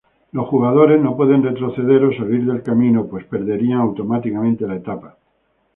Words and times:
Los 0.31 0.47
jugadores 0.47 0.99
no 0.99 1.15
pueden 1.15 1.43
retroceder 1.43 2.03
o 2.05 2.11
salir 2.11 2.43
del 2.47 2.63
camino 2.63 3.05
pues 3.05 3.23
perderán 3.25 3.73
automáticamente 3.73 4.65
la 4.65 4.77
etapa. 4.77 5.15